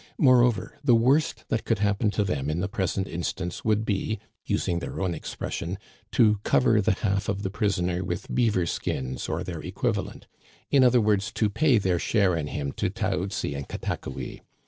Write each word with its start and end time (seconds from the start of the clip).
Moreover, 0.17 0.79
the 0.83 0.95
worst 0.95 1.43
that 1.49 1.63
could 1.63 1.77
happen 1.77 2.09
to 2.09 2.23
them 2.23 2.49
in 2.49 2.59
the 2.59 2.67
present 2.67 3.07
instance 3.07 3.63
would 3.63 3.85
be, 3.85 4.17
using 4.43 4.79
their 4.79 4.99
own 4.99 5.13
expression, 5.13 5.77
to 6.13 6.39
cover 6.43 6.81
the 6.81 6.93
half 6.93 7.29
of 7.29 7.43
the 7.43 7.51
prisoner 7.51 8.03
with 8.03 8.33
beaver 8.33 8.65
skins 8.65 9.29
or 9.29 9.43
their 9.43 9.61
equivalent— 9.61 10.25
^in 10.73 10.83
other 10.83 10.99
words, 11.01 11.31
to 11.33 11.51
pay 11.51 11.77
their 11.77 11.99
share 11.99 12.35
in 12.35 12.47
him 12.47 12.71
to 12.71 12.89
Taoutsi 12.89 13.53
and 13.55 13.67
Katakoui. 13.69 14.41